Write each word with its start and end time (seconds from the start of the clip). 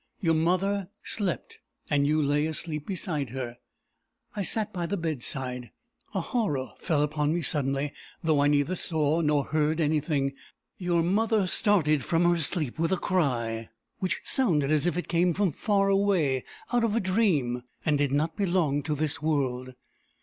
Your 0.19 0.33
mother 0.33 0.89
slept, 1.03 1.59
and 1.87 2.07
you 2.07 2.19
lay 2.19 2.47
asleep 2.47 2.87
beside 2.87 3.29
her. 3.29 3.59
I 4.35 4.41
sat 4.41 4.73
by 4.73 4.87
the 4.87 4.97
bedside. 4.97 5.69
A 6.15 6.21
horror 6.21 6.69
fell 6.79 7.03
upon 7.03 7.35
me 7.35 7.43
suddenly, 7.43 7.93
though 8.23 8.39
I 8.41 8.47
neither 8.47 8.73
saw 8.73 9.21
nor 9.21 9.43
heard 9.43 9.79
anything. 9.79 10.33
Your 10.79 11.03
mother 11.03 11.45
started 11.45 12.03
from 12.03 12.23
her 12.25 12.39
sleep 12.39 12.79
with 12.79 12.91
a 12.91 12.97
cry, 12.97 13.69
which 13.99 14.21
sounded 14.23 14.71
as 14.71 14.87
if 14.87 14.97
it 14.97 15.07
came 15.07 15.35
from 15.35 15.51
far 15.51 15.89
away, 15.89 16.45
out 16.73 16.83
of 16.83 16.95
a 16.95 16.99
dream, 16.99 17.61
and 17.85 17.99
did 17.99 18.11
not 18.11 18.35
belong 18.35 18.81
to 18.81 18.95
this 18.95 19.21
world. 19.21 19.75